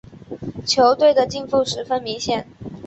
[0.65, 2.47] 球队的进步十分明显。